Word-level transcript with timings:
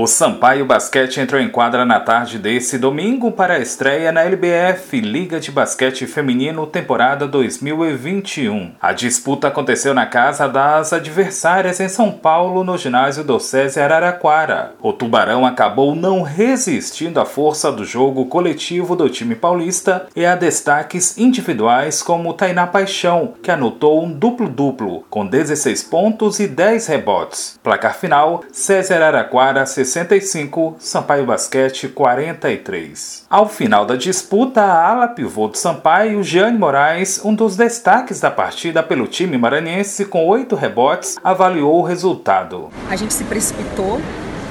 O 0.00 0.06
Sampaio 0.06 0.64
Basquete 0.64 1.18
entrou 1.18 1.40
em 1.40 1.48
quadra 1.48 1.84
na 1.84 1.98
tarde 1.98 2.38
desse 2.38 2.78
domingo 2.78 3.32
para 3.32 3.54
a 3.54 3.58
estreia 3.58 4.12
na 4.12 4.22
LBF 4.22 5.00
Liga 5.00 5.40
de 5.40 5.50
Basquete 5.50 6.06
Feminino 6.06 6.64
temporada 6.68 7.26
2021. 7.26 8.74
A 8.80 8.92
disputa 8.92 9.48
aconteceu 9.48 9.92
na 9.92 10.06
casa 10.06 10.46
das 10.46 10.92
adversárias 10.92 11.80
em 11.80 11.88
São 11.88 12.12
Paulo, 12.12 12.62
no 12.62 12.78
ginásio 12.78 13.24
do 13.24 13.40
SESI 13.40 13.80
Araraquara. 13.80 14.74
O 14.80 14.92
Tubarão 14.92 15.44
acabou 15.44 15.96
não 15.96 16.22
resistindo 16.22 17.18
à 17.18 17.24
força 17.24 17.72
do 17.72 17.84
jogo 17.84 18.26
coletivo 18.26 18.94
do 18.94 19.10
time 19.10 19.34
paulista 19.34 20.06
e 20.14 20.24
a 20.24 20.36
destaques 20.36 21.18
individuais 21.18 22.04
como 22.04 22.34
Tainá 22.34 22.68
Paixão, 22.68 23.34
que 23.42 23.50
anotou 23.50 24.04
um 24.04 24.12
duplo-duplo, 24.12 25.04
com 25.10 25.26
16 25.26 25.82
pontos 25.82 26.38
e 26.38 26.46
10 26.46 26.86
rebotes. 26.86 27.58
Placar 27.64 27.96
final: 27.98 28.44
SESI 28.52 28.94
Araraquara 28.94 29.66
65, 29.88 30.76
Sampaio 30.78 31.26
Basquete 31.26 31.88
43. 31.88 33.26
Ao 33.28 33.48
final 33.48 33.84
da 33.84 33.96
disputa, 33.96 34.62
a 34.62 34.90
ala 34.90 35.08
pivô 35.08 35.48
do 35.48 35.56
Sampaio, 35.56 36.22
Jeane 36.22 36.58
Moraes, 36.58 37.24
um 37.24 37.34
dos 37.34 37.56
destaques 37.56 38.20
da 38.20 38.30
partida 38.30 38.82
pelo 38.82 39.06
time 39.06 39.36
maranhense 39.36 40.04
com 40.04 40.26
oito 40.26 40.54
rebotes, 40.54 41.16
avaliou 41.24 41.80
o 41.80 41.82
resultado. 41.82 42.68
A 42.90 42.96
gente 42.96 43.12
se 43.12 43.24
precipitou 43.24 44.00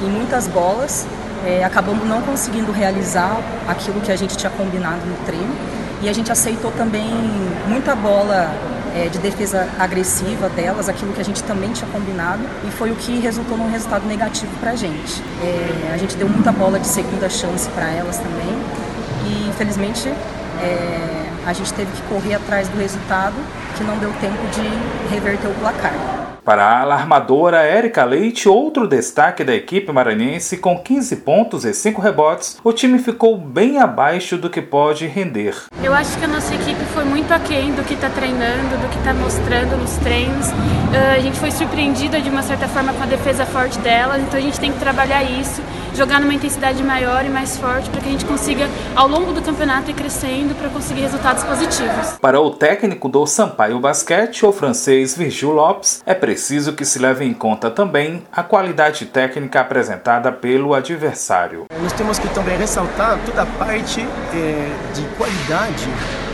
em 0.02 0.10
muitas 0.10 0.48
bolas, 0.48 1.08
é, 1.46 1.64
acabamos 1.64 2.08
não 2.08 2.22
conseguindo 2.22 2.72
realizar 2.72 3.40
aquilo 3.68 4.02
que 4.02 4.12
a 4.12 4.16
gente 4.16 4.36
tinha 4.36 4.52
combinado 4.52 5.06
no 5.06 5.16
treino 5.26 5.56
e 6.02 6.10
a 6.10 6.14
gente 6.14 6.32
aceitou 6.32 6.72
também 6.72 7.10
muita 7.68 7.96
bola 7.96 8.52
é, 8.98 9.10
de 9.10 9.20
defesa 9.20 9.68
agressiva 9.78 10.50
delas, 10.50 10.90
aquilo 10.90 11.14
que 11.14 11.22
a 11.22 11.26
gente 11.26 11.44
também 11.44 11.72
tinha 11.72 11.90
combinado, 11.92 12.42
e 12.68 12.72
foi 12.72 12.92
o 12.92 12.96
que 12.96 13.20
resultou 13.20 13.58
num 13.58 13.70
resultado 13.70 14.08
negativo 14.08 14.52
para 14.60 14.72
a 14.72 14.76
gente. 14.76 15.22
É, 15.44 15.92
a 15.94 15.98
gente 15.98 16.16
deu 16.16 16.28
muita 16.28 16.52
bola 16.52 16.80
de 16.80 16.88
segunda 16.88 17.30
chance 17.30 17.70
para 17.70 17.90
elas 17.90 18.18
também, 18.18 18.56
e 19.26 19.50
infelizmente 19.50 20.08
é, 20.62 21.27
a 21.48 21.54
gente 21.54 21.74
teve 21.74 21.90
que 21.94 22.02
correr 22.10 22.36
atrás 22.36 22.68
do 22.68 22.78
resultado, 22.78 23.36
que 23.78 23.84
não 23.84 23.98
deu 23.98 24.12
tempo 24.20 24.46
de 24.52 25.14
reverter 25.14 25.48
o 25.48 25.54
placar. 25.54 25.94
Para 26.44 26.64
a 26.64 26.82
alarmadora 26.82 27.58
Érica 27.62 28.04
Leite, 28.04 28.50
outro 28.50 28.88
destaque 28.88 29.44
da 29.44 29.54
equipe 29.54 29.92
maranhense, 29.92 30.58
com 30.58 30.78
15 30.78 31.18
pontos 31.18 31.64
e 31.64 31.74
5 31.74 32.02
rebotes, 32.02 32.58
o 32.64 32.74
time 32.74 33.00
ficou 33.00 33.38
bem 33.38 33.80
abaixo 33.80 34.38
do 34.38 34.50
que 34.50 34.62
pode 34.62 35.08
render. 35.08 35.56
Eu 35.82 35.94
acho 35.94 36.18
que 36.18 36.26
a 36.26 36.28
nossa 36.28 36.54
equipe 36.54 36.84
foi 36.94 37.06
muito 37.06 37.34
aquém 37.34 37.74
do 37.74 37.84
que 37.84 37.94
está 37.94 38.10
treinando, 38.10 38.78
do 38.82 38.90
que 38.90 38.98
está 38.98 39.14
mostrando 39.14 39.78
nos 39.78 39.96
treinos. 39.98 40.48
Uh, 40.48 41.16
a 41.16 41.20
gente 41.20 41.38
foi 41.38 41.52
surpreendida 41.52 42.20
de 42.20 42.30
uma 42.30 42.42
certa 42.42 42.68
forma 42.68 42.94
com 42.94 43.04
a 43.04 43.06
defesa 43.06 43.46
forte 43.46 43.80
delas, 43.80 44.22
então 44.22 44.38
a 44.38 44.42
gente 44.42 44.60
tem 44.60 44.72
que 44.72 44.80
trabalhar 44.80 45.24
isso, 45.24 45.62
jogar 45.98 46.22
numa 46.22 46.34
intensidade 46.34 46.84
maior 46.84 47.26
e 47.26 47.30
mais 47.30 47.58
forte 47.58 47.90
para 47.90 48.00
que 48.00 48.08
a 48.08 48.12
gente 48.12 48.24
consiga, 48.24 48.70
ao 48.96 49.08
longo 49.08 49.34
do 49.34 49.42
campeonato, 49.42 49.90
ir 49.90 49.96
crescendo 49.96 50.54
para 50.54 50.70
conseguir 50.70 51.02
resultados 51.02 51.44
positivos. 51.44 52.18
Para 52.22 52.40
o 52.40 52.52
técnico 52.52 53.10
do 53.10 53.26
Sampaio 53.26 53.80
Basquete, 53.80 54.46
o 54.46 54.52
francês 54.52 55.18
Virgil 55.18 55.52
Lopes, 55.52 56.04
é 56.06 56.14
preciso 56.14 56.74
que 56.74 56.86
se 56.86 57.00
leve 57.00 57.26
em 57.26 57.34
conta 57.34 57.72
também 57.72 58.22
a 58.32 58.44
qualidade 58.44 59.08
técnica 59.08 59.60
apresentada 59.60 60.32
pelo 60.32 60.76
adversário. 60.76 61.66
Nós 61.82 61.94
temos 61.94 62.20
que 62.20 62.30
também 62.30 62.58
ressaltar 62.58 63.18
toda 63.26 63.42
a 63.42 63.46
parte 63.46 64.02
é, 64.02 64.94
de 64.94 65.02
qualidade 65.18 65.88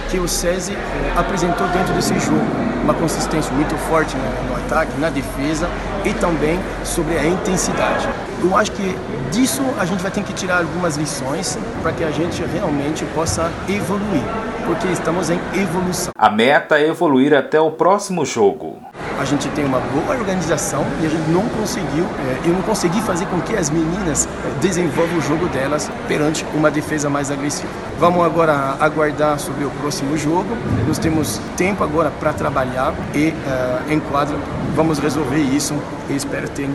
que 0.10 0.20
o 0.20 0.28
SESI 0.28 0.74
é, 0.74 1.20
apresentou 1.20 1.68
dentro 1.70 1.94
desse 1.94 2.18
jogo. 2.20 2.46
Uma 2.84 2.94
consistência 2.94 3.54
muito 3.54 3.76
forte 3.90 4.16
no, 4.16 4.50
no 4.50 4.56
ataque, 4.58 4.92
na 5.00 5.10
defesa 5.10 5.70
e 6.04 6.14
também 6.14 6.60
sobre 6.84 7.18
a 7.18 7.26
intensidade. 7.26 8.08
Eu 8.42 8.58
acho 8.58 8.72
que 8.72 8.96
disso 9.32 9.64
a 9.80 9.86
gente 9.86 10.02
vai 10.02 10.12
ter 10.12 10.24
que 10.24 10.34
tirar 10.34 10.60
algumas 10.60 10.98
lições 10.98 11.58
para 11.82 11.92
que 11.94 12.04
a 12.04 12.12
gente 12.12 12.44
realmente 12.44 13.06
possa 13.16 13.50
evoluir, 13.70 14.24
porque 14.66 14.88
estamos 14.88 15.30
em 15.30 15.40
evolução. 15.54 16.12
A 16.18 16.30
meta 16.30 16.78
é 16.78 16.88
evoluir 16.88 17.34
até 17.34 17.60
o 17.60 17.72
próximo 17.72 18.26
jogo 18.26 18.78
a 19.20 19.26
gente 19.26 19.48
tem 19.50 19.66
uma 19.66 19.80
boa 19.80 20.18
organização 20.18 20.86
e 21.02 21.06
a 21.06 21.10
gente 21.10 21.30
não 21.30 21.44
conseguiu, 21.50 22.06
é, 22.20 22.48
eu 22.48 22.54
não 22.54 22.62
consegui 22.62 23.02
fazer 23.02 23.26
com 23.28 23.40
que 23.42 23.56
as 23.56 23.70
meninas 23.70 24.28
é, 24.28 24.60
desenvolvam 24.60 25.18
o 25.18 25.22
jogo 25.22 25.48
delas 25.48 25.90
perante 26.08 26.46
uma 26.54 26.70
defesa 26.72 27.10
mais 27.10 27.32
agressiva. 27.32 27.70
Vamos 28.00 28.26
agora 28.26 28.76
aguardar 28.80 29.40
sobre 29.40 29.66
o 29.66 29.70
próximo 29.70 30.18
jogo. 30.18 30.50
Nós 30.88 30.98
temos 30.98 31.40
tempo 31.56 31.84
agora 31.84 32.12
para 32.12 32.34
trabalhar 32.34 32.94
e 33.14 33.30
uh, 33.30 33.92
em 33.92 34.00
quadro 34.00 34.38
vamos 34.76 35.00
resolver 35.00 35.38
isso 35.38 35.76
e 36.10 36.16
espero 36.16 36.50
ter 36.50 36.70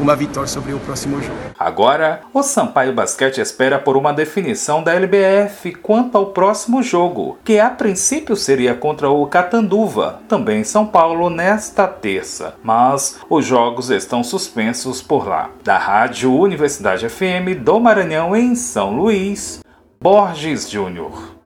uma 0.00 0.16
vitória 0.16 0.48
sobre 0.48 0.72
o 0.72 0.80
próximo 0.80 1.20
jogo. 1.20 1.36
Agora, 1.58 2.20
o 2.32 2.42
Sampaio 2.42 2.94
Basquete 2.94 3.38
espera 3.38 3.78
por 3.78 3.96
uma 3.96 4.12
definição 4.12 4.82
da 4.82 4.94
LBF 4.94 5.74
quanto 5.74 6.16
ao 6.16 6.26
próximo 6.26 6.82
jogo, 6.82 7.38
que 7.44 7.58
a 7.58 7.68
princípio 7.68 8.34
seria 8.34 8.74
contra 8.74 9.10
o 9.10 9.26
Catanduva, 9.26 10.20
também 10.28 10.60
em 10.60 10.64
São 10.64 10.86
Paulo, 10.86 11.28
nesta 11.60 11.86
terça. 11.86 12.54
Mas 12.64 13.20
os 13.28 13.44
jogos 13.44 13.90
estão 13.90 14.24
suspensos 14.24 15.02
por 15.02 15.28
lá. 15.28 15.50
Da 15.62 15.76
Rádio 15.76 16.34
Universidade 16.34 17.06
FM 17.06 17.60
do 17.62 17.78
Maranhão 17.78 18.34
em 18.34 18.54
São 18.54 18.96
Luís, 18.96 19.60
Borges 20.00 20.70
Júnior. 20.70 21.36